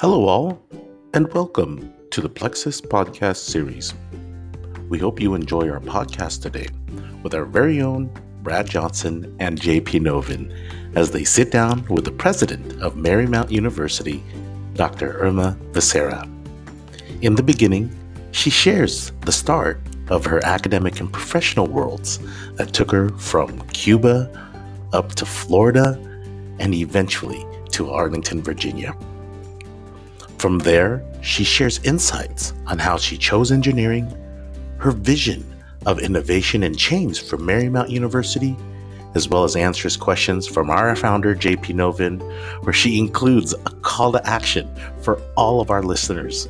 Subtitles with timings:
[0.00, 0.62] Hello, all,
[1.12, 3.94] and welcome to the Plexuss Podcast Series.
[4.88, 6.68] We hope you enjoy our podcast today
[7.24, 8.08] with our very own
[8.44, 10.54] Brad Johnson and JP Novin
[10.94, 14.22] as they sit down with the president of Marymount University,
[14.74, 15.18] Dr.
[15.18, 16.22] Irma Becerra.
[17.22, 17.90] In the beginning,
[18.30, 22.20] she shares the start of her academic and professional worlds
[22.54, 24.48] that took her from Cuba
[24.92, 26.00] up to Florida
[26.60, 28.96] and eventually to Arlington, Virginia.
[30.38, 34.06] From there, she shares insights on how she chose engineering,
[34.78, 35.44] her vision
[35.84, 38.56] of innovation and change for Marymount University,
[39.16, 42.20] as well as answers questions from our founder, JP Novin,
[42.62, 46.48] where she includes a call to action for all of our listeners.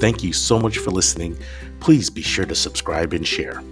[0.00, 1.36] Thank you so much for listening.
[1.80, 3.62] Please be sure to subscribe and share.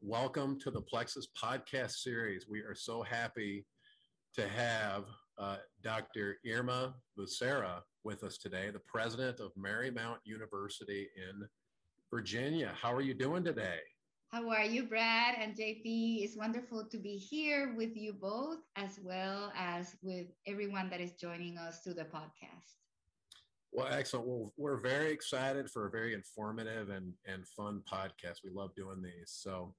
[0.00, 2.48] Welcome to the Plexuss podcast series.
[2.48, 3.64] We are so happy
[4.34, 5.04] to have
[5.38, 6.38] uh, Dr.
[6.46, 11.46] Irma Becerra with us today, the president of Marymount University in
[12.10, 12.72] Virginia.
[12.80, 13.78] How are you doing today?
[14.30, 16.24] How are you, Brad and JP?
[16.24, 21.12] It's wonderful to be here with you both, as well as with everyone that is
[21.12, 22.78] joining us through the podcast.
[23.72, 24.26] Well, excellent.
[24.26, 28.38] Well, we're very excited for a very informative and, and fun podcast.
[28.44, 29.26] We love doing these.
[29.26, 29.74] So,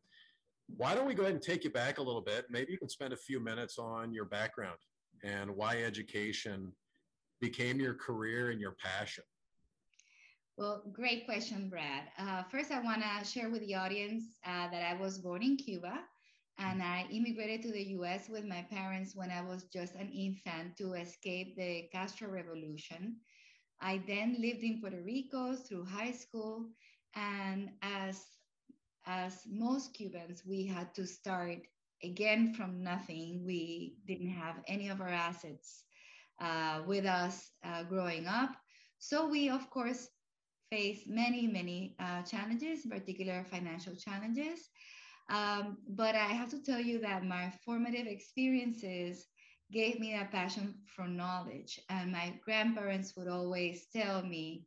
[0.78, 2.46] why don't we go ahead and take you back a little bit?
[2.50, 4.78] Maybe you can spend a few minutes on your background
[5.24, 6.72] and why education
[7.40, 9.24] became your career and your passion.
[10.58, 12.04] Well, great question, Brad.
[12.18, 15.58] Uh, first, I want to share with the audience uh, that I was born in
[15.58, 16.00] Cuba
[16.60, 20.78] and I immigrated to the US with my parents when I was just an infant
[20.78, 23.18] to escape the Castro Revolution.
[23.82, 26.70] I then lived in Puerto Rico through high school.
[27.16, 28.22] And as,
[29.06, 31.60] as most Cubans, we had to start
[32.04, 33.44] again from nothing.
[33.46, 35.84] We didn't have any of our assets
[36.42, 38.52] uh, with us uh, growing up.
[39.00, 40.08] So we, of course,
[40.72, 44.70] faced many, many uh, challenges, in particular financial challenges.
[45.30, 49.28] Um, but I have to tell you that my formative experiences
[49.72, 51.80] gave me a passion for knowledge.
[51.90, 54.66] And my grandparents would always tell me,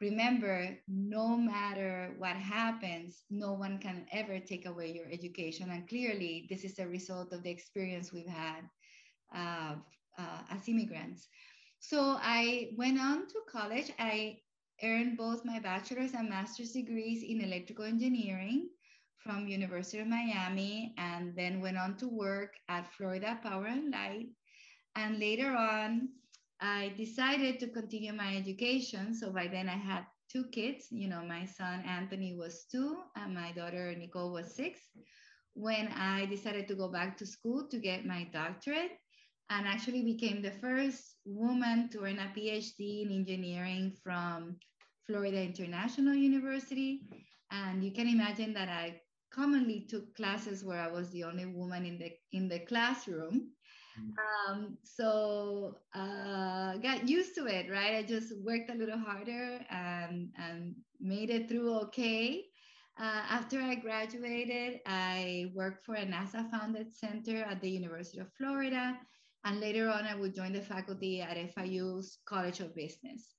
[0.00, 5.70] remember, no matter what happens, no one can ever take away your education.
[5.70, 8.68] And clearly, this is a result of the experience we've had
[9.34, 9.76] uh,
[10.18, 11.28] uh, as immigrants.
[11.78, 13.92] So I went on to college.
[13.98, 14.38] I
[14.82, 18.68] earned both my bachelor's and master's degrees in electrical engineering
[19.18, 24.28] from University of Miami and then went on to work at Florida Power and Light.
[24.94, 26.08] And later on,
[26.60, 29.14] I decided to continue my education.
[29.14, 30.88] So by then I had two kids.
[30.90, 34.80] You know, my son Anthony was two and my daughter Nicole was six.
[35.54, 38.92] When I decided to go back to school to get my doctorate,
[39.50, 44.56] and actually became the first woman to earn a PhD in engineering from
[45.06, 47.02] Florida International University.
[47.50, 49.00] And you can imagine that I
[49.32, 53.50] commonly took classes where I was the only woman in the in the classroom.
[53.98, 54.52] Mm-hmm.
[54.52, 57.96] Um, so uh, got used to it, right?
[57.96, 62.44] I just worked a little harder and and made it through okay.
[62.98, 68.32] Uh, after I graduated, I worked for a NASA founded center at the University of
[68.38, 68.98] Florida
[69.46, 73.36] and later on, I would join the faculty at FIU's College of Business.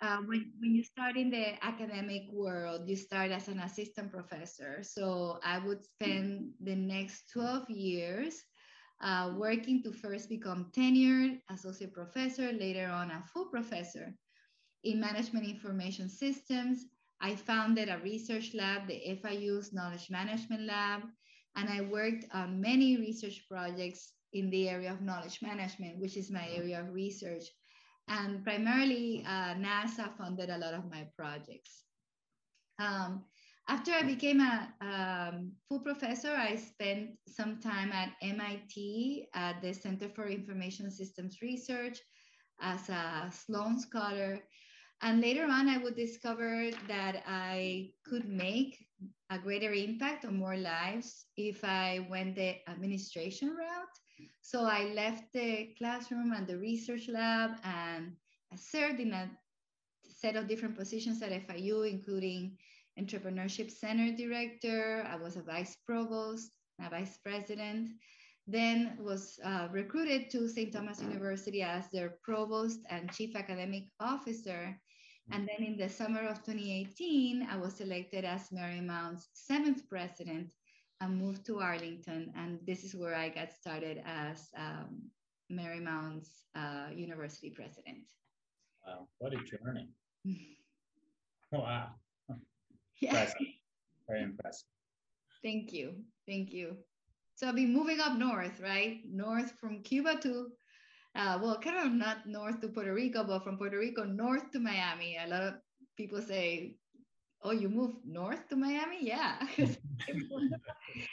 [0.00, 4.82] Uh, when, when you start in the academic world, you start as an assistant professor.
[4.82, 8.42] So I would spend the next 12 years
[9.00, 14.14] uh, working to first become tenured associate professor, later on a full professor
[14.84, 16.86] in management information systems.
[17.20, 21.02] I founded a research lab, the FIU's Knowledge Management Lab,
[21.56, 26.30] and I worked on many research projects in the area of knowledge management, which is
[26.30, 27.44] my area of research.
[28.08, 31.84] And primarily, uh, NASA funded a lot of my projects.
[32.78, 33.24] Um,
[33.68, 39.72] after I became a um, full professor, I spent some time at MIT at the
[39.72, 41.98] Center for Information Systems Research
[42.60, 44.38] as a Sloan Scholar.
[45.02, 48.78] And later on, I would discover that I could make
[49.30, 54.28] a greater impact on more lives if I went the administration route.
[54.42, 58.12] So I left the classroom and the research lab and
[58.54, 59.28] served in a
[60.08, 62.56] set of different positions at FIU, including
[62.98, 65.06] entrepreneurship center director.
[65.08, 66.50] I was a vice provost,
[66.80, 67.90] a vice president.
[68.46, 70.72] Then was uh, recruited to St.
[70.72, 74.78] Thomas University as their provost and chief academic officer.
[75.32, 80.48] And then in the summer of 2018, I was selected as Marymount's seventh president
[81.00, 85.02] I moved to Arlington, and this is where I got started as um,
[85.52, 87.98] Marymount's uh, university president.
[88.86, 89.88] Wow, what a journey.
[91.52, 91.90] wow.
[93.00, 93.10] Yeah.
[93.10, 93.46] Impressive.
[94.08, 94.68] Very impressive.
[95.42, 95.94] Thank you.
[96.26, 96.76] Thank you.
[97.34, 99.00] So I'll be moving up north, right?
[99.06, 100.48] North from Cuba to,
[101.14, 104.58] uh, well, kind of not north to Puerto Rico, but from Puerto Rico north to
[104.58, 105.18] Miami.
[105.22, 105.54] A lot of
[105.96, 106.76] people say,
[107.42, 108.98] oh, you moved north to Miami?
[109.02, 109.36] Yeah.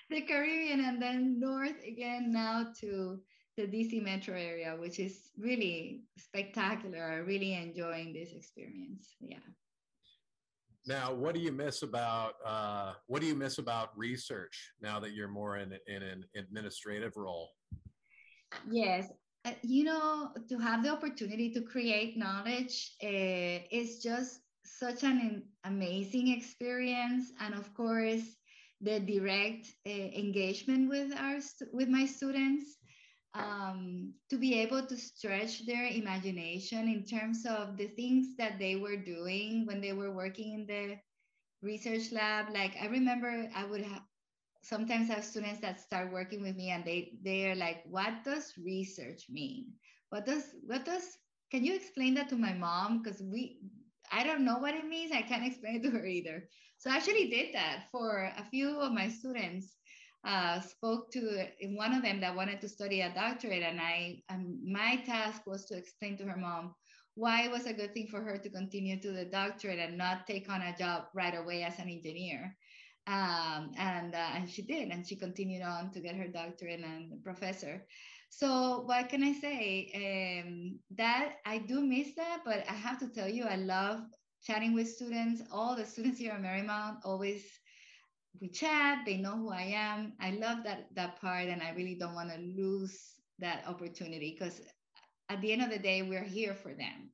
[0.09, 3.19] the Caribbean and then north again now to
[3.57, 7.23] the DC metro area, which is really spectacular.
[7.25, 9.15] Really enjoying this experience.
[9.19, 9.45] Yeah.
[10.85, 15.13] Now, what do you miss about uh, what do you miss about research now that
[15.13, 17.49] you're more in, in an administrative role?
[18.69, 19.07] Yes,
[19.45, 25.43] uh, you know, to have the opportunity to create knowledge uh, is just such an
[25.63, 28.23] amazing experience, and of course,
[28.81, 31.39] the direct uh, engagement with our
[31.71, 32.77] with my students
[33.33, 38.75] um, to be able to stretch their imagination in terms of the things that they
[38.75, 40.97] were doing when they were working in the
[41.61, 42.53] research lab.
[42.53, 44.03] Like I remember I would have
[44.63, 49.25] sometimes have students that start working with me and they they're like, what does research
[49.29, 49.73] mean?
[50.09, 51.17] What does what does
[51.51, 53.01] can you explain that to my mom?
[53.01, 53.59] Because we
[54.11, 55.11] I don't know what it means.
[55.11, 56.47] I can't explain it to her either.
[56.77, 59.77] So I actually did that for a few of my students
[60.25, 64.21] uh, spoke to one of them that wanted to study a doctorate, and I,
[64.65, 66.73] my task was to explain to her mom
[67.15, 70.25] why it was a good thing for her to continue to the doctorate and not
[70.25, 72.55] take on a job right away as an engineer.
[73.05, 77.21] Um, and uh, and she did, and she continued on to get her doctorate and
[77.21, 77.85] professor.
[78.29, 80.41] So what can I say?
[80.43, 83.99] Um, that I do miss that, but I have to tell you, I love
[84.41, 85.43] chatting with students.
[85.51, 87.43] All the students here at Marymount always
[88.41, 90.13] we chat they know who i am.
[90.19, 92.97] I love that that part and i really don't want to lose
[93.39, 94.61] that opportunity because
[95.29, 97.09] at the end of the day we're here for them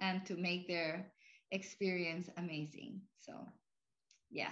[0.00, 1.12] and to make their
[1.50, 3.32] experience amazing so
[4.30, 4.50] yeah.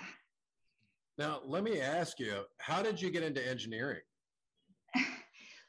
[1.19, 4.01] Now let me ask you how did you get into engineering?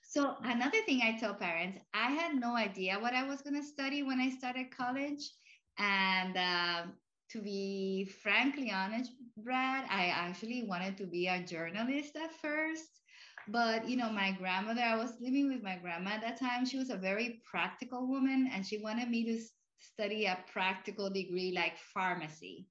[0.05, 3.67] So another thing i tell parents i had no idea what i was going to
[3.67, 5.31] study when i started college
[5.79, 6.83] and uh,
[7.31, 13.01] to be frankly honest, Brad, I actually wanted to be a journalist at first.
[13.47, 16.65] But you know, my grandmother, I was living with my grandma at that time.
[16.65, 19.39] She was a very practical woman, and she wanted me to
[19.79, 22.67] study a practical degree like pharmacy.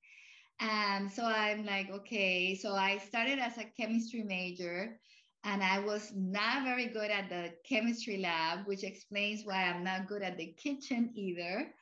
[0.61, 2.55] And so I'm like, okay.
[2.55, 4.99] So I started as a chemistry major,
[5.45, 10.07] and I was not very good at the chemistry lab, which explains why I'm not
[10.09, 11.75] good at the kitchen either.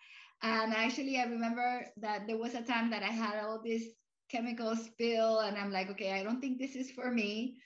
[0.43, 3.85] And actually, I remember that there was a time that I had all this
[4.31, 7.57] chemical spill, and I'm like, okay, I don't think this is for me.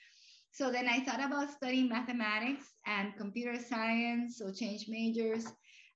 [0.51, 5.45] So then I thought about studying mathematics and computer science, so change majors.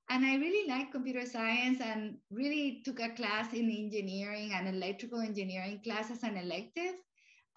[0.10, 5.20] And I really liked computer science and really took a class in engineering and electrical
[5.20, 6.96] engineering class as an elective.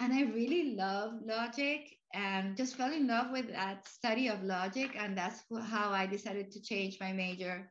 [0.00, 4.94] And I really love logic and just fell in love with that study of logic.
[4.98, 7.70] And that's how I decided to change my major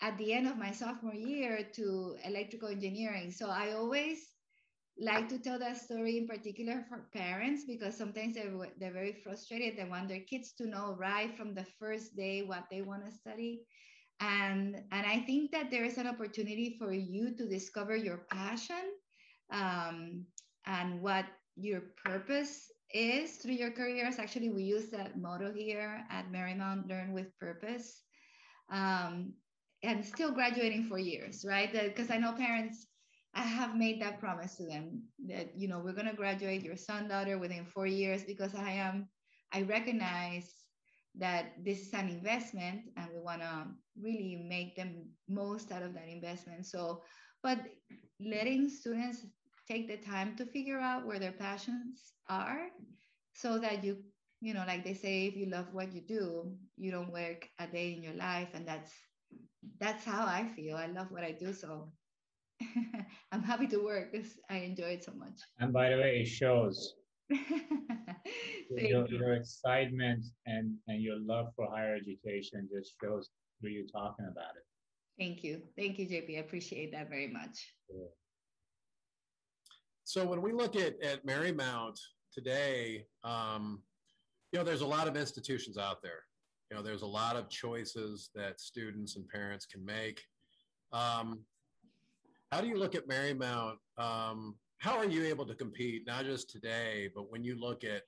[0.00, 3.30] at the end of my sophomore year to electrical engineering.
[3.32, 4.18] So I always
[5.00, 9.76] like to tell that story in particular for parents because sometimes they're, they're very frustrated.
[9.76, 13.12] They want their kids to know right from the first day what they want to
[13.12, 13.62] study.
[14.20, 18.82] And, and I think that there is an opportunity for you to discover your passion
[19.52, 20.24] um,
[20.66, 21.26] and what
[21.56, 24.18] your purpose is through your careers.
[24.18, 28.02] Actually, we use that motto here at Marymount Learn with Purpose.
[28.70, 29.34] Um,
[29.82, 31.72] and still graduating for years, right?
[31.72, 32.86] Because I know parents,
[33.34, 36.76] I have made that promise to them that, you know, we're going to graduate your
[36.76, 39.08] son, daughter within four years because I am,
[39.52, 40.64] I recognize
[41.16, 43.66] that this is an investment and we want to
[44.00, 46.66] really make them most out of that investment.
[46.66, 47.02] So,
[47.42, 47.58] but
[48.20, 49.26] letting students
[49.68, 52.68] take the time to figure out where their passions are
[53.34, 53.98] so that you
[54.40, 57.66] you know like they say if you love what you do you don't work a
[57.66, 58.92] day in your life and that's
[59.80, 60.76] that's how I feel.
[60.76, 61.52] I love what I do.
[61.52, 61.88] So
[63.32, 65.40] I'm happy to work because I enjoy it so much.
[65.58, 66.94] And by the way, it shows.
[68.70, 73.28] your, your, excitement and, and your love for higher education just shows
[73.60, 74.64] through you talking about it.
[75.18, 75.62] Thank you.
[75.76, 76.36] Thank you, JP.
[76.36, 77.74] I appreciate that very much.
[80.04, 81.98] So when we look at, at Marymount
[82.32, 83.82] today, um,
[84.52, 86.20] you know, there's a lot of institutions out there
[86.70, 90.22] you know there's a lot of choices that students and parents can make.
[90.92, 91.40] Um,
[92.50, 93.76] how do you look at marymount?
[93.98, 98.02] Um, how are you able to compete not just today but when you look at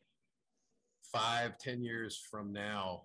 [1.03, 3.03] five ten years from now?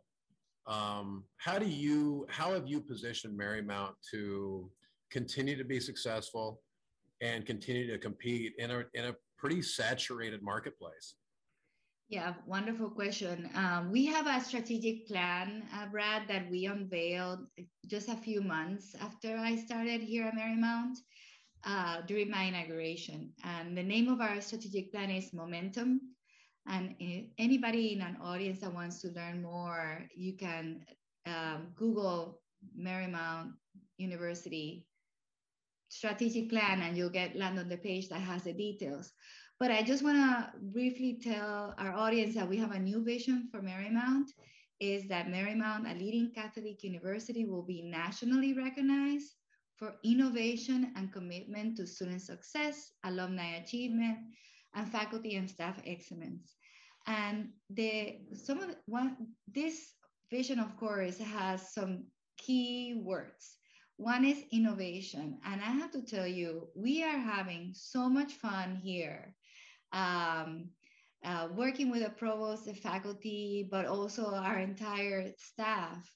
[0.67, 4.69] Um, how do you, how have you positioned Marymount to
[5.11, 6.61] continue to be successful
[7.21, 11.15] and continue to compete in a, in a pretty saturated marketplace?
[12.07, 13.49] Yeah, wonderful question.
[13.55, 17.39] Um, we have a strategic plan, uh, Brad, that we unveiled
[17.87, 20.97] just a few months after I started here at Marymount
[21.63, 23.33] uh, during my inauguration.
[23.43, 25.99] And the name of our strategic plan is Momentum.
[26.67, 26.95] And
[27.39, 30.85] anybody in an audience that wants to learn more, you can
[31.25, 32.41] um, Google
[32.79, 33.53] Marymount
[33.97, 34.85] University
[35.89, 39.13] strategic plan and you'll get land on the page that has the details.
[39.57, 43.47] But I just want to briefly tell our audience that we have a new vision
[43.49, 44.27] for Marymount
[44.81, 49.31] is that Marymount, a leading Catholic university, will be nationally recognized
[49.77, 54.17] for innovation and commitment to student success, alumni achievement,
[54.73, 56.55] and faculty and staff excellence.
[57.07, 59.15] And the some of the, one
[59.53, 59.93] this
[60.29, 62.03] vision, of course, has some
[62.37, 63.57] key words.
[63.97, 65.37] One is innovation.
[65.45, 69.33] And I have to tell you, we are having so much fun here.
[69.93, 70.69] Um,
[71.23, 76.07] uh, working with the provost, the faculty, but also our entire staff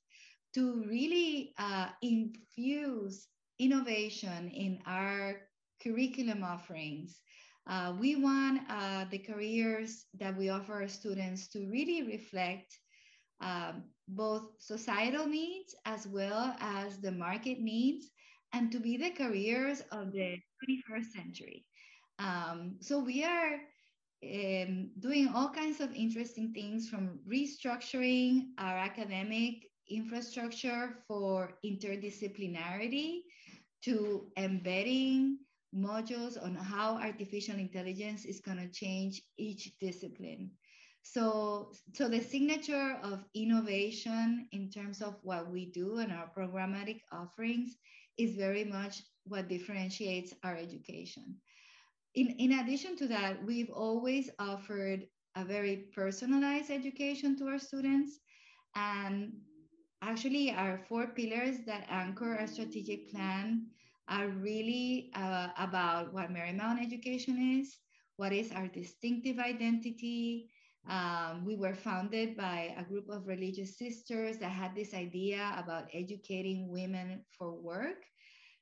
[0.53, 5.41] to really uh, infuse innovation in our
[5.81, 7.19] curriculum offerings.
[7.67, 12.77] Uh, we want uh, the careers that we offer our students to really reflect
[13.41, 18.09] um, both societal needs as well as the market needs
[18.53, 20.35] and to be the careers of the
[20.67, 21.65] 21st century.
[22.19, 23.59] Um, so we are
[24.23, 33.21] um, doing all kinds of interesting things from restructuring our academic infrastructure for interdisciplinarity
[33.85, 35.39] to embedding
[35.73, 40.51] modules on how artificial intelligence is going to change each discipline.
[41.03, 46.99] So, so the signature of innovation in terms of what we do and our programmatic
[47.11, 47.77] offerings
[48.17, 51.37] is very much what differentiates our education.
[52.15, 58.19] In, in addition to that, we've always offered a very personalized education to our students.
[58.75, 59.33] And
[60.01, 63.67] actually, our four pillars that anchor our strategic plan
[64.07, 67.77] are really uh, about what Marymount education is,
[68.17, 70.49] what is our distinctive identity,
[70.87, 75.89] um, we were founded by a group of religious sisters that had this idea about
[75.93, 78.05] educating women for work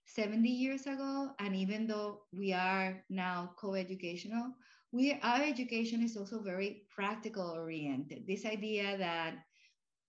[0.08, 1.32] 70 years ago.
[1.40, 4.54] And even though we are now co-educational,
[4.92, 8.26] we our education is also very practical oriented.
[8.28, 9.36] This idea that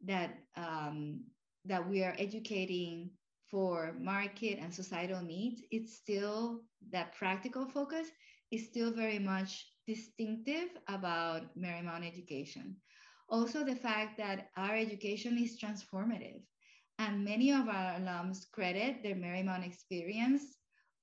[0.05, 1.25] that um,
[1.65, 3.11] that we are educating
[3.51, 8.09] for market and societal needs, it's still that practical focus
[8.51, 12.77] is still very much distinctive about Marymount education.
[13.31, 16.43] Also, the fact that our education is transformative,
[16.99, 20.43] and many of our alums credit their Marymount experience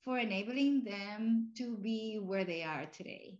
[0.03, 3.39] for enabling them to be where they are today.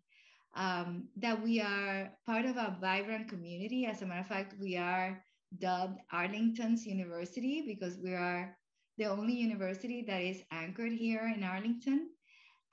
[0.56, 3.86] Um, that we are part of a vibrant community.
[3.86, 5.22] As a matter of fact, we are
[5.60, 8.58] dubbed Arlington's University because we are
[8.98, 12.10] the only university that is anchored here in Arlington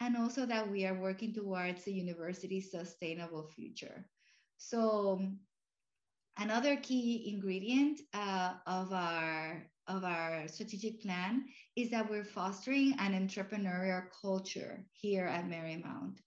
[0.01, 4.07] and also that we are working towards the university's sustainable future.
[4.59, 5.21] So
[6.39, 11.45] another key ingredient uh, of our of our strategic plan
[11.77, 16.19] is that we're fostering an entrepreneurial culture here at Marymount.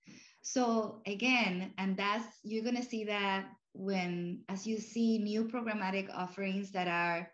[0.41, 6.71] So again, and that's you're gonna see that when as you see new programmatic offerings
[6.71, 7.29] that are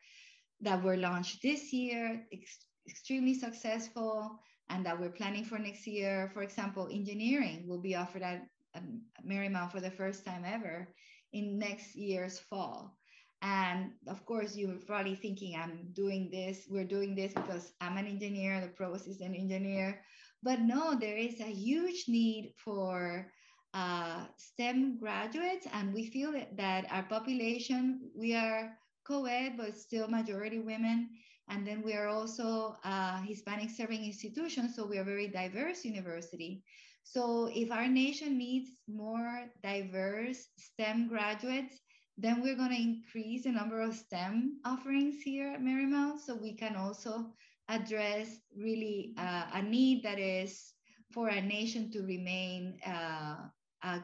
[0.61, 6.29] that were launched this year, ex- extremely successful and that we're planning for next year.
[6.33, 8.83] For example, engineering will be offered at, at
[9.27, 10.87] Marymount for the first time ever
[11.33, 12.97] in next year's fall.
[13.41, 18.05] And of course, you're probably thinking, I'm doing this, we're doing this because I'm an
[18.05, 20.01] engineer, the provost is an engineer.
[20.43, 23.31] But no, there is a huge need for
[23.73, 30.07] uh, STEM graduates, and we feel that, our population, we are co ed, but still
[30.07, 31.09] majority women.
[31.49, 35.83] And then we are also a Hispanic serving institution, so we are a very diverse
[35.83, 36.63] university.
[37.03, 41.79] So if our nation needs more diverse STEM graduates,
[42.21, 46.53] then we're going to increase the number of STEM offerings here at Marymount so we
[46.53, 47.25] can also
[47.67, 50.73] address really uh, a need that is
[51.11, 53.37] for a nation to remain uh,
[53.83, 54.03] a,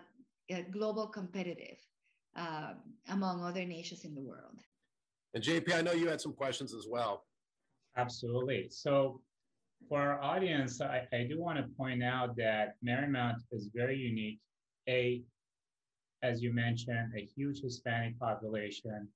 [0.50, 1.78] a, global competitive
[2.36, 2.74] uh,
[3.10, 4.60] among other nations in the world.
[5.34, 7.26] And JP, I know you had some questions as well.
[7.98, 8.68] Absolutely.
[8.70, 9.22] So
[9.88, 14.40] for our audience, I, I do want to point out that Marymount is very unique.
[14.90, 15.22] A,
[16.24, 19.08] as you mentioned, a huge Hispanic population.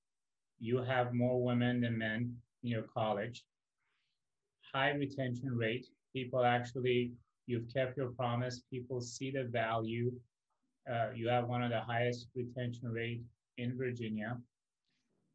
[0.59, 3.43] you have more women than men in your college,
[4.73, 5.87] high retention rate.
[6.13, 7.11] People actually,
[7.47, 8.61] you've kept your promise.
[8.71, 10.11] People see the value.
[10.91, 13.21] Uh, you have one of the highest retention rate
[13.57, 14.37] in Virginia,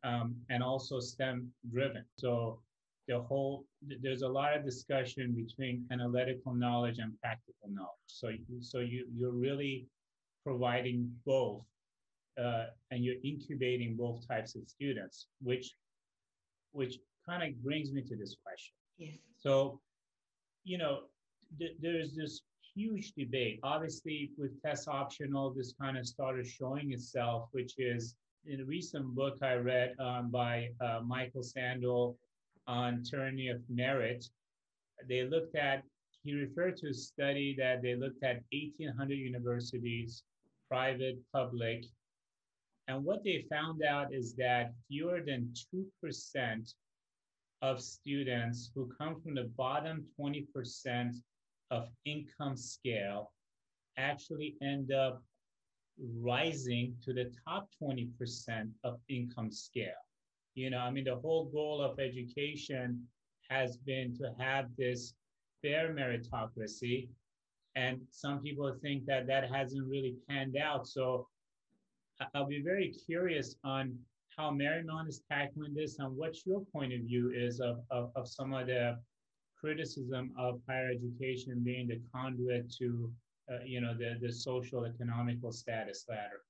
[0.04, 2.04] um, and also STEM driven.
[2.18, 2.61] So
[3.08, 3.64] the whole
[4.02, 8.06] there's a lot of discussion between analytical knowledge and practical knowledge.
[8.06, 8.30] So
[8.61, 9.87] so you you're really
[10.47, 11.65] providing both,
[12.41, 15.75] uh, and you're incubating both types of students, which
[16.73, 16.99] which
[17.29, 18.75] kind of brings me to this question.
[18.99, 19.17] Yes.
[19.37, 19.81] So,
[20.65, 20.95] you know,
[21.59, 22.43] th- there's this
[22.75, 23.59] huge debate.
[23.62, 28.15] Obviously, with test optional, this kind of started showing itself, which is
[28.47, 32.17] in a recent book I read um, by uh, Michael Sandel
[32.69, 34.29] on tyranny of merit.
[35.09, 35.83] They looked at,
[36.23, 40.23] he referred to a study that they looked at 1,800 universities,
[40.68, 41.85] private, public,
[42.88, 46.75] and what they found out is that fewer than 2%
[47.62, 51.14] of students who come from the bottom 20%
[51.70, 53.32] of income scale
[53.99, 55.23] actually end up
[56.20, 60.04] rising to the top 20% of income scale.
[60.54, 63.02] You know, I mean, the whole goal of education
[63.50, 65.14] has been to have this
[65.62, 67.08] fair meritocracy.
[67.76, 70.88] And some people think that that hasn't really panned out.
[70.88, 71.28] So
[72.35, 73.99] I'll be very curious on
[74.37, 78.28] how Marymount is tackling this and what your point of view is of, of, of
[78.28, 78.99] some of the
[79.59, 83.11] criticism of higher education being the conduit to,
[83.50, 86.40] uh, you know, the, the social economical status ladder.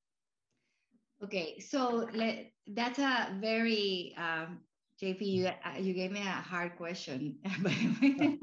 [1.25, 4.59] Okay, so let, that's a very, um,
[5.03, 7.37] JP, you, you gave me a hard question,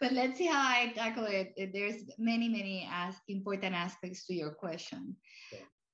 [0.00, 1.52] but let's see how I tackle it.
[1.72, 5.14] There's many, many as important aspects to your question.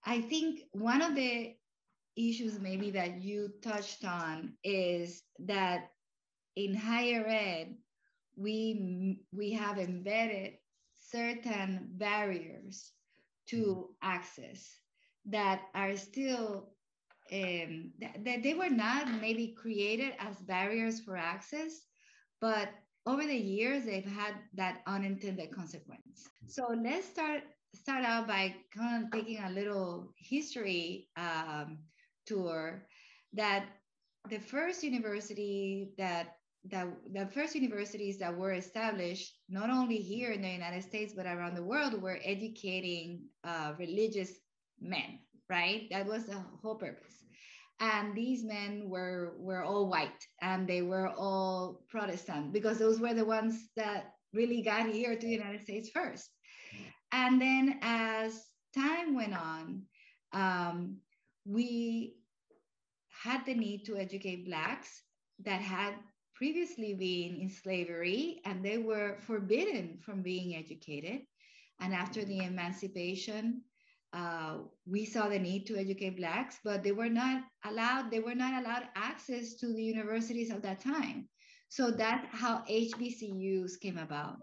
[0.04, 1.54] I think one of the
[2.16, 5.88] issues maybe that you touched on is that
[6.54, 7.74] in higher ed,
[8.36, 10.54] we, we have embedded
[11.00, 12.92] certain barriers
[13.48, 13.92] to mm-hmm.
[14.02, 14.78] access
[15.26, 16.70] that are still
[17.32, 21.80] um, that, that they were not maybe created as barriers for access,
[22.40, 22.68] but
[23.06, 26.28] over the years they've had that unintended consequence.
[26.46, 27.42] So let's start
[27.74, 31.78] start out by kind of taking a little history um,
[32.26, 32.86] tour
[33.34, 33.66] that
[34.30, 36.36] the first university that
[36.70, 41.26] that the first universities that were established not only here in the united states but
[41.26, 44.32] around the world were educating uh, religious
[44.80, 45.88] men right?
[45.90, 47.25] That was the whole purpose
[47.80, 53.14] and these men were were all white and they were all protestant because those were
[53.14, 56.30] the ones that really got here to the united states first
[57.12, 59.82] and then as time went on
[60.32, 60.96] um,
[61.44, 62.16] we
[63.22, 65.02] had the need to educate Blacks
[65.44, 65.94] that had
[66.34, 71.22] previously been in slavery and they were forbidden from being educated.
[71.80, 73.62] And after the emancipation,
[74.16, 78.34] uh, we saw the need to educate Blacks, but they were not allowed, they were
[78.34, 81.28] not allowed access to the universities of that time.
[81.68, 84.38] So that's how HBCUs came about.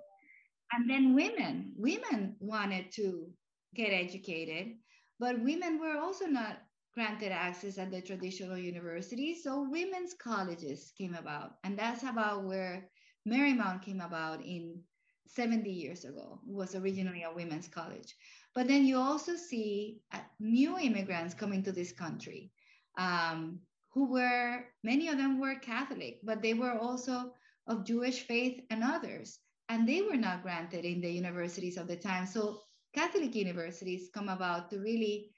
[0.71, 3.31] And then women, women wanted to
[3.73, 4.75] get educated,
[5.19, 6.59] but women were also not
[6.93, 9.43] granted access at the traditional universities.
[9.43, 11.53] So women's colleges came about.
[11.63, 12.89] And that's about where
[13.27, 14.81] Marymount came about in
[15.27, 16.39] 70 years ago.
[16.45, 18.15] Was originally a women's college.
[18.55, 22.51] But then you also see uh, new immigrants coming to this country
[22.97, 23.59] um,
[23.93, 27.33] who were, many of them were Catholic, but they were also
[27.67, 29.39] of Jewish faith and others.
[29.69, 32.27] And they were not granted in the universities of the time.
[32.27, 32.61] So
[32.93, 35.31] Catholic universities come about to really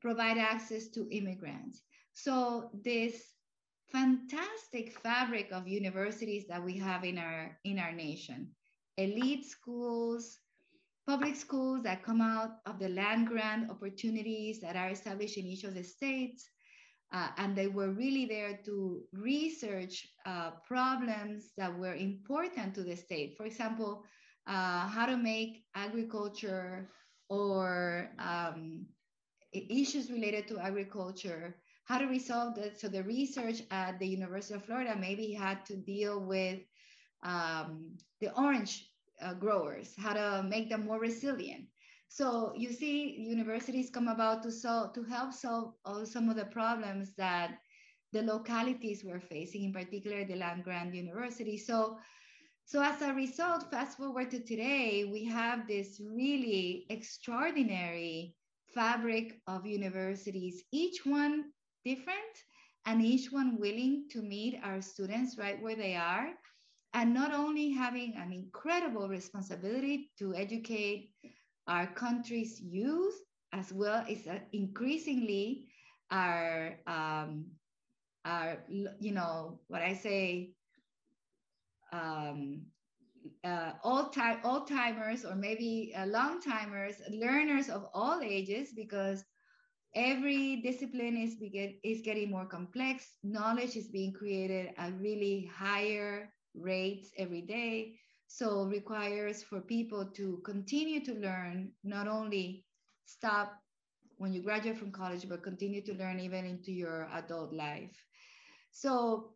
[0.00, 1.82] provide access to immigrants.
[2.12, 3.20] So this
[3.90, 8.50] fantastic fabric of universities that we have in our in our nation,
[8.96, 10.38] elite schools,
[11.06, 15.64] public schools that come out of the land grant opportunities that are established in each
[15.64, 16.48] of the states.
[17.12, 22.96] Uh, and they were really there to research uh, problems that were important to the
[22.96, 23.36] state.
[23.36, 24.02] For example,
[24.46, 26.90] uh, how to make agriculture
[27.28, 28.86] or um,
[29.52, 32.80] issues related to agriculture, how to resolve that.
[32.80, 36.60] So the research at the University of Florida maybe had to deal with
[37.22, 38.90] um, the orange
[39.22, 41.66] uh, growers, how to make them more resilient.
[42.08, 45.74] So you see universities come about to solve, to help solve
[46.04, 47.58] some of the problems that
[48.12, 51.58] the localities were facing, in particular the land grant university.
[51.58, 51.98] So,
[52.64, 58.36] so as a result, fast forward to today, we have this really extraordinary
[58.72, 61.46] fabric of universities, each one
[61.84, 62.34] different
[62.86, 66.28] and each one willing to meet our students right where they are
[66.94, 71.10] and not only having an incredible responsibility to educate
[71.68, 73.14] our country's youth
[73.52, 75.68] as well as increasingly
[76.10, 77.46] our um,
[78.24, 78.64] our
[79.00, 80.54] you know what I say
[81.92, 82.62] um,
[83.44, 84.12] uh, old
[84.68, 89.24] timers or maybe uh, long timers learners of all ages because
[89.94, 93.18] every discipline is begin, is getting more complex.
[93.24, 97.96] Knowledge is being created at really higher rates every day.
[98.26, 102.64] So requires for people to continue to learn not only
[103.04, 103.60] stop
[104.16, 107.96] when you graduate from college but continue to learn even into your adult life.
[108.70, 109.34] So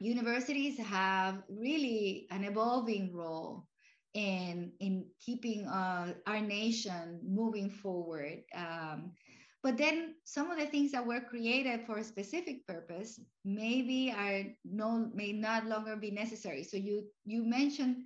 [0.00, 3.66] universities have really an evolving role
[4.14, 8.42] in in keeping uh, our nation moving forward.
[8.54, 9.12] Um,
[9.62, 14.44] but then some of the things that were created for a specific purpose maybe are
[14.64, 16.62] no may not longer be necessary.
[16.62, 18.04] So you you mentioned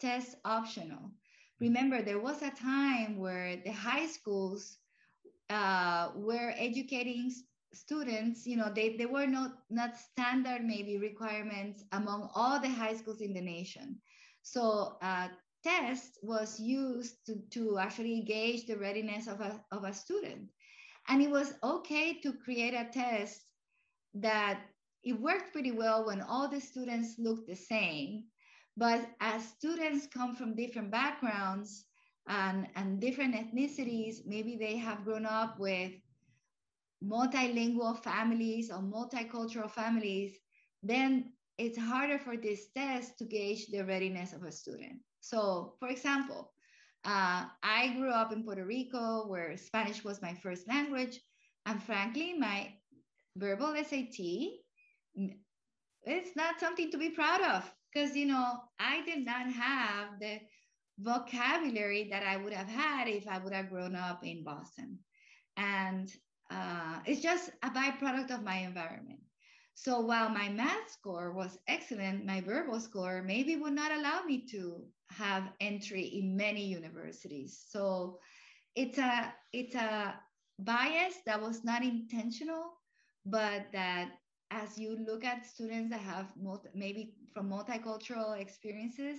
[0.00, 1.10] test optional.
[1.60, 4.78] Remember, there was a time where the high schools
[5.48, 7.30] uh, were educating
[7.72, 8.46] students.
[8.46, 13.20] You know, they, they were not not standard maybe requirements among all the high schools
[13.20, 13.98] in the nation.
[14.42, 15.28] So uh,
[15.62, 20.48] test was used to, to actually gauge the readiness of a, of a student.
[21.08, 23.40] And it was okay to create a test
[24.14, 24.60] that
[25.02, 28.24] it worked pretty well when all the students looked the same.
[28.76, 31.86] But as students come from different backgrounds
[32.28, 35.92] and, and different ethnicities, maybe they have grown up with
[37.04, 40.38] multilingual families or multicultural families,
[40.82, 45.00] then it's harder for this test to gauge the readiness of a student.
[45.20, 46.52] So, for example,
[47.04, 51.20] uh, I grew up in Puerto Rico where Spanish was my first language.
[51.66, 52.74] And frankly, my
[53.36, 54.18] verbal SAT,
[56.04, 60.38] it's not something to be proud of because, you know, I did not have the
[60.98, 64.98] vocabulary that I would have had if I would have grown up in Boston.
[65.56, 66.10] And
[66.50, 69.20] uh, it's just a byproduct of my environment.
[69.74, 74.46] So while my math score was excellent, my verbal score maybe would not allow me
[74.50, 74.84] to
[75.16, 77.64] have entry in many universities.
[77.68, 78.18] So
[78.74, 80.14] it's a it's a
[80.58, 82.72] bias that was not intentional,
[83.26, 84.10] but that
[84.50, 89.18] as you look at students that have multi, maybe from multicultural experiences,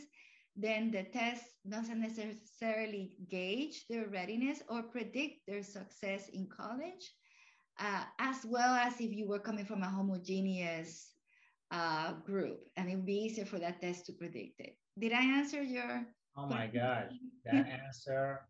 [0.56, 7.12] then the test doesn't necessarily gauge their readiness or predict their success in college,
[7.80, 11.14] uh, as well as if you were coming from a homogeneous
[11.72, 14.78] uh, group, and it would be easier for that test to predict it.
[15.00, 16.06] Did I answer your?
[16.38, 17.12] Oh my gosh,
[17.46, 18.42] that answer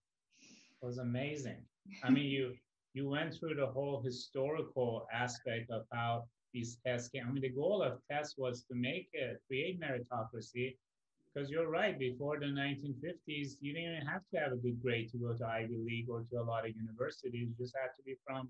[0.82, 1.66] was amazing.
[2.04, 2.54] I mean, you
[2.94, 7.26] you went through the whole historical aspect of how these tests came.
[7.28, 10.78] I mean, the goal of tests was to make it create meritocracy,
[11.34, 11.98] because you're right.
[11.98, 15.46] Before the 1950s, you didn't even have to have a good grade to go to
[15.48, 17.34] Ivy League or to a lot of universities.
[17.34, 18.50] You just had to be from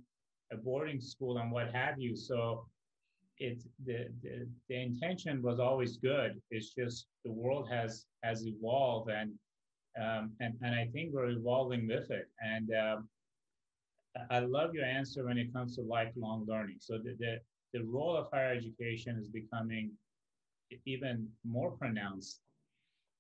[0.52, 2.16] a boarding school and what have you.
[2.16, 2.68] So
[3.40, 6.42] it's the, the, the intention was always good.
[6.52, 9.32] It's just the world has has evolved and
[10.02, 12.28] um, and and I think we're evolving with it.
[12.42, 13.10] And um,
[14.30, 16.78] I love your answer when it comes to lifelong learning.
[16.80, 17.40] So the, the
[17.74, 19.92] the role of higher education is becoming
[20.86, 22.40] even more pronounced.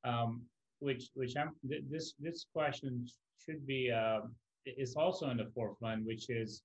[0.04, 0.44] Um,
[0.80, 3.08] which which I'm th- this this question
[3.44, 4.22] should be uh,
[4.66, 6.62] is also in the forefront, which is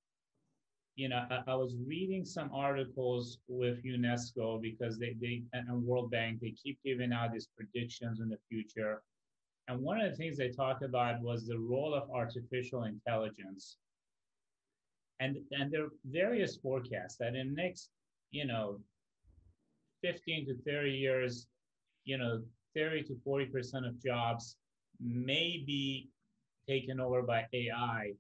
[0.98, 6.10] you know, I, I, was reading some articles with UNESCO because they, they and World
[6.10, 9.00] Bank, they keep giving out these predictions in the future.
[9.68, 13.76] And one of the things they talked about was the role of artificial intelligence.
[15.20, 17.90] And, and there are various forecasts that in next,
[18.32, 18.80] you know,
[20.02, 21.46] 15 to 30 years,
[22.06, 22.42] you know,
[22.74, 24.56] 30 to 40% of jobs
[25.00, 26.08] may be
[26.66, 28.14] taken over by AI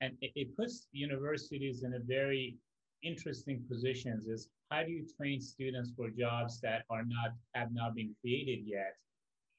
[0.00, 2.56] and it, it puts universities in a very
[3.02, 7.94] interesting positions is how do you train students for jobs that are not have not
[7.94, 8.96] been created yet?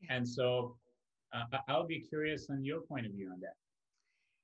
[0.09, 0.77] And so
[1.33, 3.55] uh, i'll be curious on your point of view on that.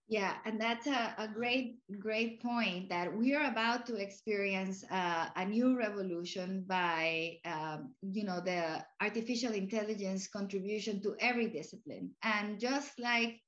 [0.07, 5.27] Yeah and that's a, a great great point that we are about to experience uh,
[5.35, 12.11] a new revolution by um, you know the artificial intelligence contribution to every discipline.
[12.23, 13.41] And just like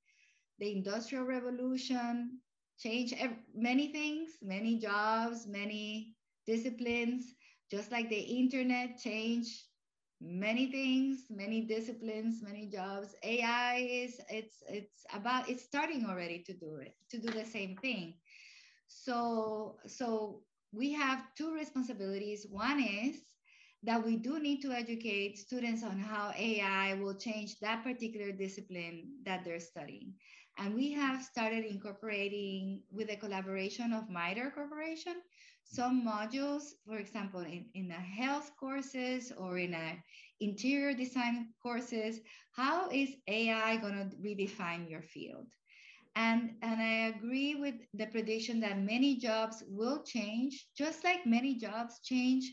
[0.60, 2.40] the industrial revolution
[2.78, 3.14] changed
[3.54, 7.34] many things, many jobs, many disciplines,
[7.70, 9.64] just like the internet changed
[10.20, 13.14] many things, many disciplines, many jobs.
[13.24, 17.76] AI is it's it's about it's starting already to do it, to do the same
[17.76, 18.14] thing.
[18.88, 20.42] So so
[20.72, 22.46] we have two responsibilities.
[22.50, 23.22] One is
[23.82, 29.18] that we do need to educate students on how AI will change that particular discipline
[29.24, 30.14] that they're studying.
[30.60, 35.22] And we have started incorporating with the collaboration of MITRE Corporation,
[35.64, 40.02] some modules, for example, in, in the health courses or in a
[40.40, 42.20] interior design courses,
[42.52, 45.46] how is AI gonna redefine your field?
[46.14, 51.54] And, and I agree with the prediction that many jobs will change, just like many
[51.56, 52.52] jobs change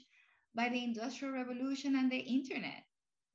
[0.56, 2.84] by the industrial revolution and the internet,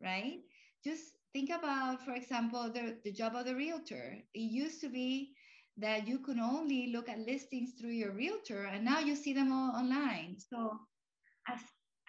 [0.00, 0.40] right?
[0.84, 4.18] Just think about, for example, the, the job of the realtor.
[4.34, 5.32] It used to be
[5.78, 9.52] that you could only look at listings through your realtor, and now you see them
[9.52, 10.36] all online.
[10.38, 10.78] So
[11.48, 11.60] as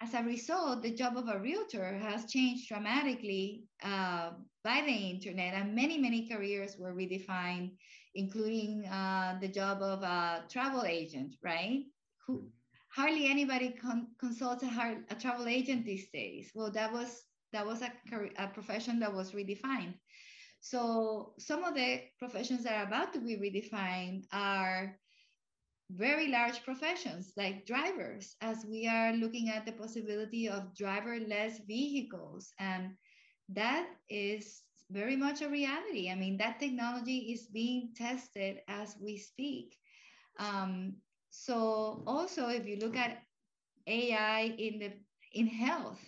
[0.02, 4.32] as a result, the job of a realtor has changed dramatically uh,
[4.62, 7.70] by the internet, and many, many careers were redefined,
[8.14, 11.84] including uh, the job of a travel agent, right?
[12.26, 12.50] Who
[12.94, 16.50] hardly anybody con- consults a, hard, a, travel agent these days.
[16.54, 17.22] Well, that was
[17.54, 17.92] that was a,
[18.38, 19.94] a profession that was redefined.
[20.60, 24.96] So some of the professions that are about to be redefined are
[25.90, 32.52] very large professions like drivers, as we are looking at the possibility of driverless vehicles.
[32.58, 32.96] And
[33.50, 36.10] that is very much a reality.
[36.10, 39.76] I mean, that technology is being tested as we speak.
[40.38, 40.96] Um,
[41.30, 43.22] so also, if you look at
[43.86, 44.92] AI in the
[45.32, 46.00] in health,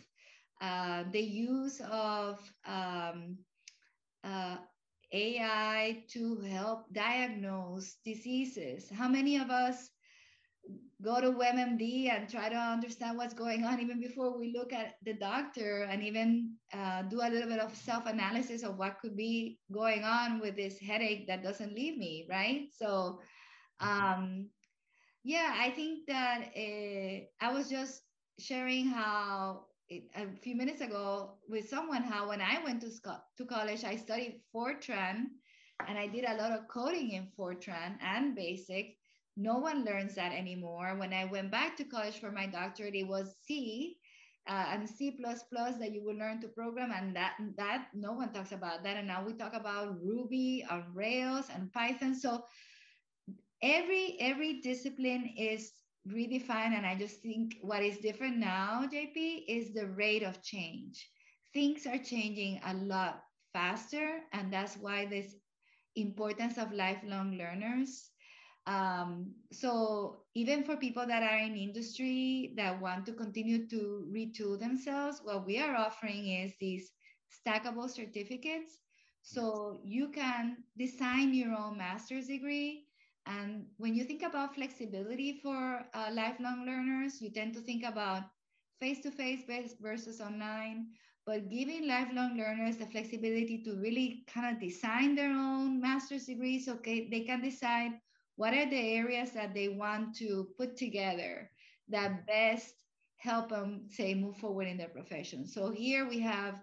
[0.61, 3.38] the use of um,
[4.25, 4.57] uh,
[5.12, 8.90] AI to help diagnose diseases.
[8.90, 9.90] How many of us
[11.03, 14.95] go to WebMD and try to understand what's going on even before we look at
[15.05, 19.16] the doctor and even uh, do a little bit of self analysis of what could
[19.16, 22.69] be going on with this headache that doesn't leave me, right?
[22.73, 23.21] So,
[23.81, 24.49] um,
[25.25, 28.03] yeah, I think that uh, I was just
[28.38, 32.90] sharing how a few minutes ago with someone how when I went to,
[33.38, 35.27] to college, I studied Fortran
[35.87, 38.96] and I did a lot of coding in Fortran and BASIC.
[39.37, 40.96] No one learns that anymore.
[40.99, 43.99] When I went back to college for my doctorate, it was C
[44.49, 48.53] uh, and C++ that you will learn to program, and that that no one talks
[48.53, 48.96] about that.
[48.96, 52.14] And now we talk about Ruby on Rails and Python.
[52.14, 52.44] So
[53.62, 55.72] every every discipline is
[56.09, 56.77] redefine.
[56.77, 61.09] And I just think what is different now, JP, is the rate of change.
[61.53, 65.35] Things are changing a lot faster, and that's why this
[65.95, 68.11] importance of lifelong learners.
[68.66, 74.59] Um, so even for people that are in industry that want to continue to retool
[74.59, 76.90] themselves, what we are offering is these
[77.31, 78.81] stackable certificates.
[79.23, 82.86] So you can design your own master's degree
[83.27, 88.23] and when you think about flexibility for uh, lifelong learners, you tend to think about
[88.81, 90.87] face-to-face versus online,
[91.27, 96.69] but giving lifelong learners the flexibility to really kind of design their own master's degrees,
[96.69, 97.93] okay, they can decide
[98.37, 101.51] what are the areas that they want to put together
[101.89, 102.75] that best
[103.17, 105.47] help them say move forward in their profession.
[105.47, 106.61] So here we have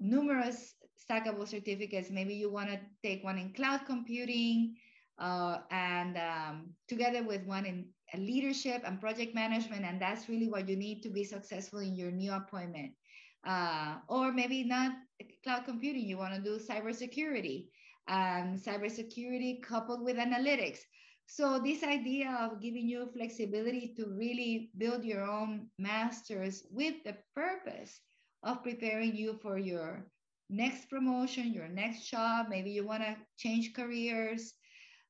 [0.00, 2.10] numerous stackable certificates.
[2.10, 4.76] Maybe you want to take one in cloud computing,
[5.18, 7.86] uh, and um, together with one in
[8.18, 9.84] leadership and project management.
[9.84, 12.92] And that's really what you need to be successful in your new appointment.
[13.46, 14.92] Uh, or maybe not
[15.42, 17.66] cloud computing, you want to do cybersecurity
[18.08, 20.78] and cybersecurity coupled with analytics.
[21.26, 27.16] So this idea of giving you flexibility to really build your own masters with the
[27.34, 28.00] purpose
[28.42, 30.06] of preparing you for your
[30.50, 32.46] next promotion, your next job.
[32.48, 34.52] Maybe you want to change careers.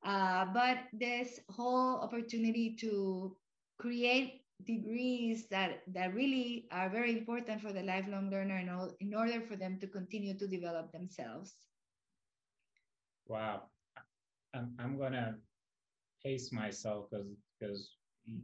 [0.05, 3.35] Uh, but this whole opportunity to
[3.79, 9.15] create degrees that, that really are very important for the lifelong learner in, all, in
[9.15, 11.55] order for them to continue to develop themselves.
[13.27, 13.63] Wow.
[14.53, 15.35] I'm, I'm going to
[16.23, 17.07] pace myself
[17.59, 17.95] because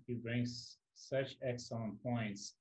[0.07, 2.55] he brings such excellent points.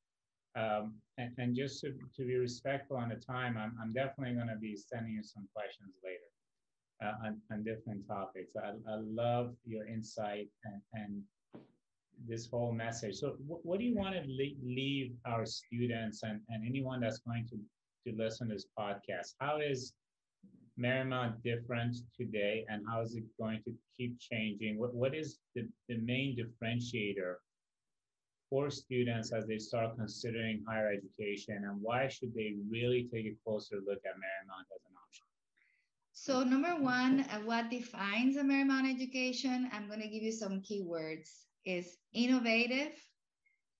[0.56, 4.48] Um, and, and, just to, to be respectful on the time, I'm, I'm definitely going
[4.48, 6.30] to be sending you some questions later
[7.02, 8.54] uh, on, on different topics.
[8.56, 11.22] I, I love your insight and, and
[12.28, 13.16] this whole message.
[13.16, 14.22] So what do you want to
[14.62, 19.34] leave our students and, and anyone that's going to, to listen to this podcast?
[19.40, 19.94] How is
[20.78, 24.78] Marymount different today and how is it going to keep changing?
[24.78, 27.34] What, what is the, the main differentiator
[28.50, 33.36] for students as they start considering higher education and why should they really take a
[33.44, 34.89] closer look at Marymount as an?
[36.20, 39.70] So number one, uh, what defines a Marymount education?
[39.72, 41.30] I'm going to give you some keywords.
[41.64, 42.92] Is innovative,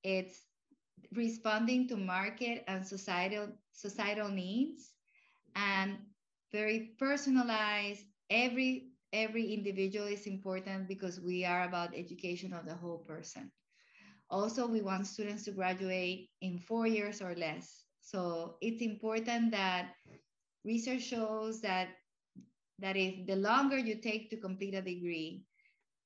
[0.03, 0.47] It's
[1.13, 4.93] responding to market and societal societal needs.
[5.55, 5.99] And
[6.53, 8.05] very personalized.
[8.31, 13.53] Every every individual is important because we are about education of the whole person.
[14.31, 17.85] Also we want students to graduate in four years or less.
[18.01, 19.95] So it's important that
[20.65, 21.89] research shows that
[22.81, 25.43] that if the longer you take to complete a degree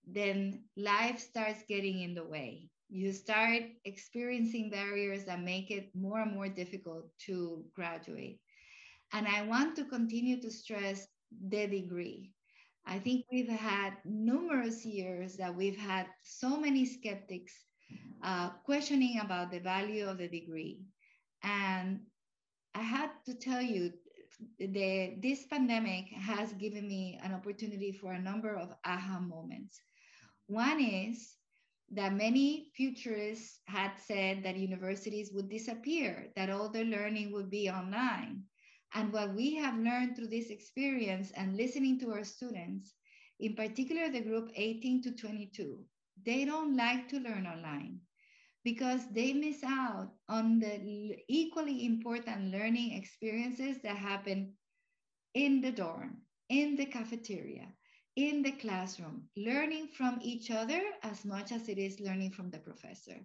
[0.06, 6.20] then life starts getting in the way you start experiencing barriers that make it more
[6.20, 8.38] and more difficult to graduate.
[9.12, 11.08] And I want to continue to stress
[11.48, 12.32] the degree.
[12.86, 17.52] I think we've had numerous years that we've had so many skeptics
[18.22, 20.82] uh, questioning about the value of the degree.
[21.42, 22.00] And
[22.74, 23.92] I had to tell you,
[24.58, 29.80] the, this pandemic has given me an opportunity for a number of aha moments.
[30.46, 31.34] One is
[31.90, 37.70] that many futurists had said that universities would disappear, that all the learning would be
[37.70, 38.42] online.
[38.94, 42.94] And what we have learned through this experience and listening to our students,
[43.40, 45.78] in particular the group 18 to 22,
[46.24, 48.00] they don't like to learn online
[48.64, 54.54] because they miss out on the equally important learning experiences that happen
[55.34, 56.16] in the dorm,
[56.48, 57.68] in the cafeteria,
[58.16, 62.58] in the classroom, learning from each other as much as it is learning from the
[62.58, 63.18] professor.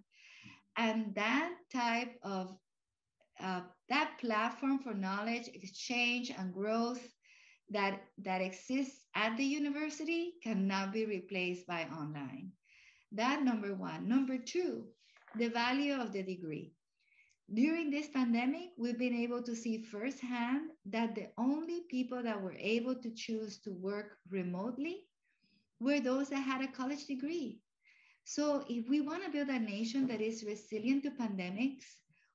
[0.76, 2.54] And that type of
[3.42, 7.00] uh, that platform for knowledge exchange and growth
[7.70, 12.52] that that exists at the university cannot be replaced by online.
[13.12, 14.08] That number one.
[14.08, 14.84] Number two,
[15.36, 16.72] the value of the degree.
[17.52, 22.56] During this pandemic, we've been able to see firsthand that the only people that were
[22.58, 25.06] able to choose to work remotely
[25.80, 27.60] were those that had a college degree.
[28.24, 31.84] So if we want to build a nation that is resilient to pandemics,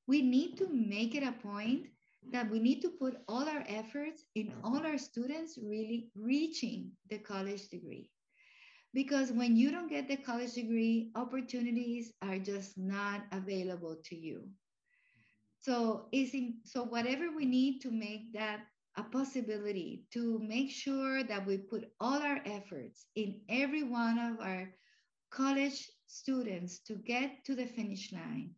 [0.07, 1.87] we need to make it a point
[2.31, 7.19] that we need to put all our efforts in all our students really reaching the
[7.19, 8.09] college degree.
[8.95, 14.47] Because when you don't get the college degree, opportunities are just not available to you.
[15.59, 18.61] So is so whatever we need to make that
[18.95, 24.39] a possibility to make sure that we put all our efforts in every one of
[24.39, 24.73] our
[25.29, 28.51] college students to get to the finish line.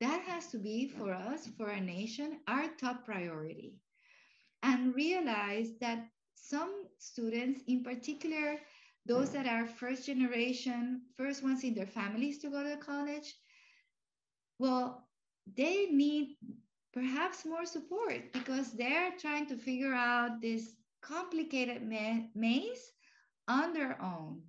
[0.00, 3.76] That has to be for us, for our nation, our top priority.
[4.64, 8.58] And realize that some students, in particular,
[9.06, 13.34] those that are first generation, first ones in their families to go to college,
[14.58, 15.08] well,
[15.56, 16.36] they need
[16.92, 22.92] perhaps more support because they're trying to figure out this complicated ma- maze
[23.48, 24.42] on their own.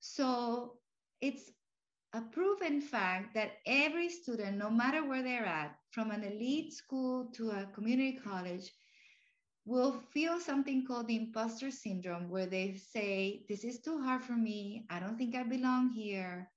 [0.00, 0.78] So
[1.20, 1.50] it's
[2.12, 7.30] a proven fact that every student, no matter where they're at, from an elite school
[7.34, 8.70] to a community college,
[9.64, 14.32] will feel something called the imposter syndrome, where they say, This is too hard for
[14.36, 14.86] me.
[14.90, 16.50] I don't think I belong here.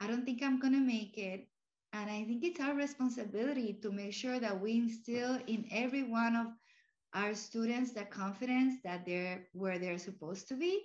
[0.00, 1.48] I don't think I'm going to make it.
[1.92, 6.36] And I think it's our responsibility to make sure that we instill in every one
[6.36, 6.46] of
[7.14, 10.82] our students the confidence that they're where they're supposed to be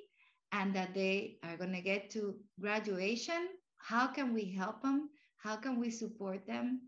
[0.52, 3.48] and that they are going to get to graduation.
[3.78, 5.10] How can we help them?
[5.38, 6.82] How can we support them?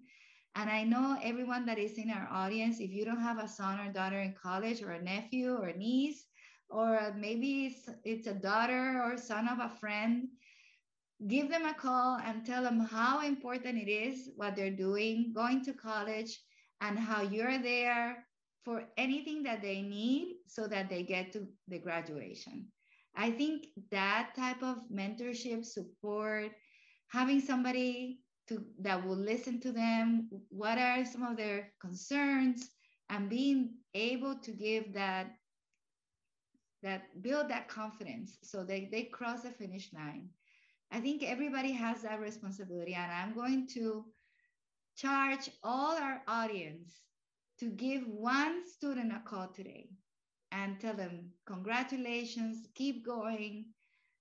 [0.55, 3.79] And I know everyone that is in our audience, if you don't have a son
[3.79, 6.25] or daughter in college or a nephew or a niece,
[6.69, 10.27] or maybe it's, it's a daughter or son of a friend,
[11.27, 15.63] give them a call and tell them how important it is what they're doing, going
[15.65, 16.39] to college,
[16.81, 18.25] and how you're there
[18.63, 22.67] for anything that they need so that they get to the graduation.
[23.15, 26.51] I think that type of mentorship, support,
[27.11, 28.19] having somebody
[28.49, 32.69] to, that will listen to them, what are some of their concerns,
[33.09, 35.35] and being able to give that
[36.83, 40.29] that build that confidence so they, they cross the finish line
[40.91, 44.05] I think everybody has that responsibility, and I'm going to
[44.95, 47.01] charge all our audience
[47.59, 49.89] to give one student a call today
[50.51, 53.65] and tell them, Congratulations, keep going.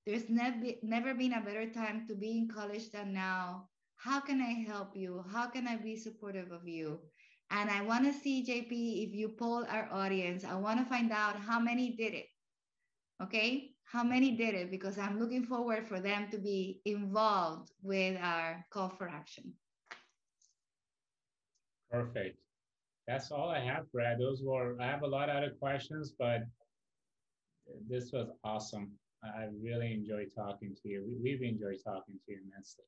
[0.05, 3.69] There's never, never been a better time to be in college than now.
[3.99, 5.25] How can I help you?
[5.31, 7.01] How can I be supportive of you?
[7.51, 11.13] And I want to see, JP, if you poll our audience, I want to find
[11.13, 12.27] out how many did it.
[13.23, 18.19] Okay how many did it because I'm looking forward for them to be involved with
[18.21, 19.53] our call for action.
[21.91, 22.39] Perfect.
[23.07, 24.19] That's all I have, Brad.
[24.19, 26.43] Those were, I have a lot of other questions, but
[27.89, 28.91] this was awesome.
[29.25, 31.19] I really enjoyed talking to you.
[31.23, 32.85] We, have enjoyed talking to you immensely.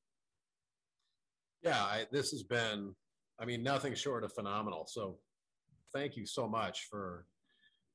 [1.62, 2.94] Yeah, I, this has been,
[3.38, 4.86] I mean, nothing short of phenomenal.
[4.86, 5.18] So
[5.92, 7.26] thank you so much for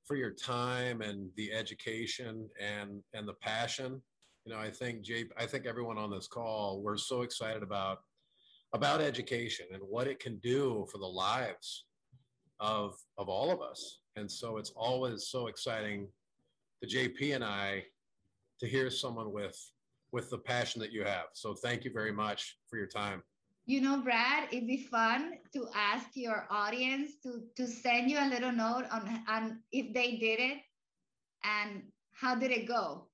[0.06, 4.02] for your time and the education and and the passion.
[4.46, 8.00] You know, I think Jay, I think everyone on this call, we're so excited about
[8.74, 11.86] about education and what it can do for the lives
[12.60, 14.00] of of all of us.
[14.16, 16.08] And so it's always so exciting
[16.84, 17.84] to JP and I
[18.60, 19.58] to hear someone with
[20.12, 21.26] with the passion that you have.
[21.34, 23.24] So thank you very much for your time.
[23.66, 28.30] You know, Brad, it'd be fun to ask your audience to to send you a
[28.30, 30.58] little note on on if they did it
[31.44, 33.08] and how did it go.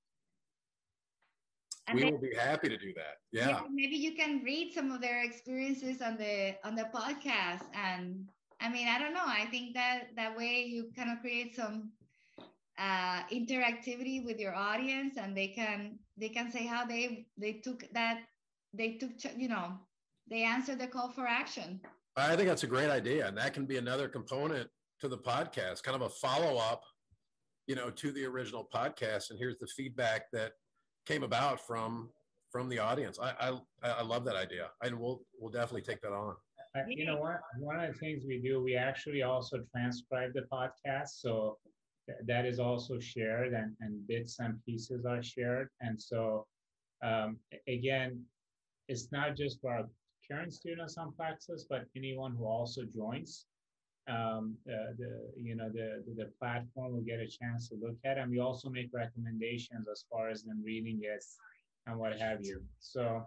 [1.88, 3.16] And we will be happy to do that.
[3.32, 3.48] Yeah.
[3.48, 3.60] yeah.
[3.72, 8.28] Maybe you can read some of their experiences on the on the podcast and
[8.62, 9.26] I mean, I don't know.
[9.26, 11.90] I think that that way you kind of create some
[12.78, 17.82] uh, interactivity with your audience, and they can they can say how they they took
[17.92, 18.22] that
[18.72, 19.80] they took you know
[20.28, 21.80] they answered the call for action.
[22.16, 24.68] I think that's a great idea, and that can be another component
[25.00, 26.82] to the podcast, kind of a follow up,
[27.66, 29.30] you know, to the original podcast.
[29.30, 30.52] And here's the feedback that
[31.06, 32.10] came about from
[32.50, 33.18] from the audience.
[33.20, 33.32] I
[33.82, 36.36] I, I love that idea, and we'll we'll definitely take that on
[36.88, 37.40] you know what?
[37.58, 41.20] One of the things we do, we actually also transcribe the podcast.
[41.20, 41.58] So
[42.08, 45.68] th- that is also shared and, and bits and pieces are shared.
[45.80, 46.46] And so
[47.02, 48.22] um, again,
[48.88, 49.86] it's not just for our
[50.30, 53.46] current students on Plexuss, but anyone who also joins.
[54.08, 57.96] Um, uh, the you know the, the, the platform will get a chance to look
[58.04, 61.24] at, and we also make recommendations as far as them reading it
[61.86, 62.62] and what have you.
[62.80, 63.24] So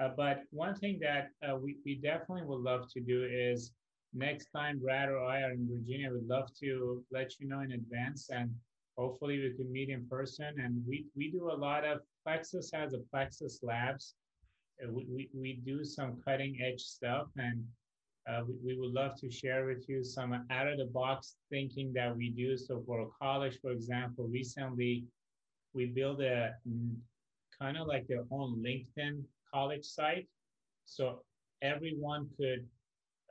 [0.00, 3.72] uh, but one thing that uh, we, we definitely would love to do is
[4.14, 7.72] next time Brad or I are in Virginia, we'd love to let you know in
[7.72, 8.50] advance and
[8.96, 10.54] hopefully we can meet in person.
[10.58, 14.14] And we, we do a lot of, Plexuss has a Plexuss Labs.
[14.82, 17.64] Uh, we, we, we do some cutting edge stuff and
[18.28, 21.92] uh, we, we would love to share with you some out of the box thinking
[21.94, 22.56] that we do.
[22.56, 25.04] So for a college, for example, recently
[25.74, 26.94] we built a mm,
[27.60, 29.22] kind of like their own LinkedIn
[29.52, 30.26] college site.
[30.84, 31.22] So
[31.62, 32.66] everyone could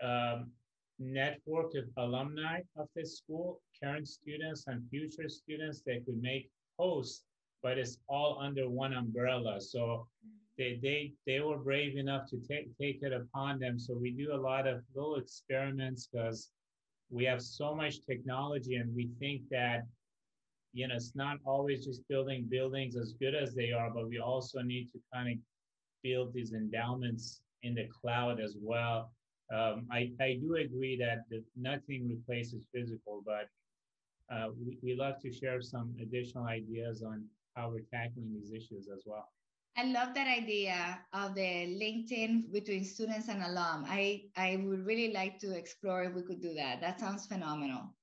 [0.03, 0.51] um,
[0.99, 5.81] network with alumni of this school, current students and future students.
[5.85, 7.23] They could make posts,
[7.63, 9.59] but it's all under one umbrella.
[9.61, 10.07] So
[10.59, 13.79] they, they, they were brave enough to take, take it upon them.
[13.79, 16.51] So we do a lot of little experiments because
[17.09, 19.87] we have so much technology and we think that
[20.73, 24.19] you know it's not always just building buildings as good as they are but we
[24.19, 25.37] also need to kind of
[26.03, 29.11] build these endowments in the cloud as well.
[29.53, 33.49] Um, I, I do agree that the, nothing replaces physical, but
[34.33, 38.87] uh, we, we love to share some additional ideas on how we're tackling these issues
[38.93, 39.27] as well.
[39.77, 43.85] I love that idea of the LinkedIn between students and alum.
[43.87, 46.81] I, I would really like to explore if we could do that.
[46.81, 47.95] That sounds phenomenal.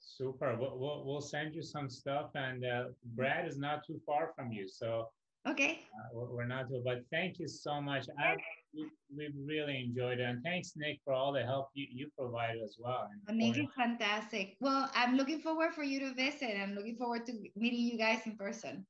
[0.00, 0.56] Super.
[0.58, 2.84] We'll, we'll, we'll send you some stuff, and uh,
[3.14, 4.66] Brad is not too far from you.
[4.68, 5.08] So
[5.46, 5.78] Okay.
[5.94, 8.06] Uh, we're not, too, but thank you so much.
[8.18, 8.34] I,
[8.74, 10.24] we, we really enjoyed it.
[10.24, 13.08] And thanks, Nick, for all the help you, you provided as well.
[13.30, 14.56] Nick is fantastic.
[14.60, 16.60] Well, I'm looking forward for you to visit.
[16.60, 18.84] I'm looking forward to meeting you guys in person.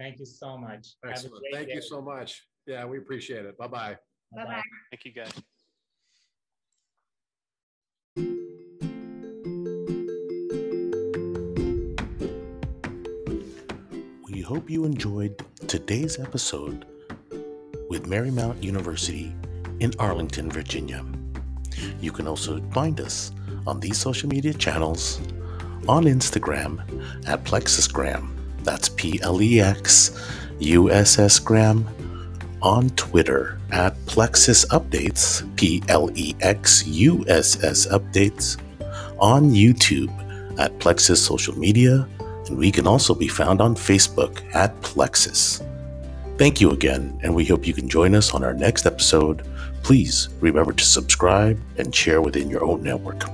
[0.00, 0.94] Thank you so much.
[1.06, 1.44] Excellent.
[1.52, 1.74] Thank day.
[1.74, 2.46] you so much.
[2.66, 3.58] Yeah, we appreciate it.
[3.58, 3.98] Bye-bye.
[4.34, 4.62] Bye-bye.
[4.90, 5.30] Thank you, guys.
[14.24, 16.86] We hope you enjoyed today's episode
[17.90, 19.34] with Marymount University
[19.80, 21.04] in Arlington, Virginia.
[22.00, 23.32] You can also find us
[23.66, 25.20] on these social media channels
[25.86, 26.80] on Instagram
[27.28, 28.39] at Plexussgram.
[28.64, 30.18] That's P L E X
[30.58, 31.88] U S S Gram.
[32.62, 38.58] On Twitter at Plexuss Updates, P L E X U S S Updates.
[39.18, 40.10] On YouTube
[40.58, 42.06] at Plexuss Social Media
[42.50, 45.64] and we can also be found on Facebook at Plexuss.
[46.36, 49.46] Thank you again, and we hope you can join us on our next episode.
[49.82, 53.24] Please remember to subscribe and share within your own network.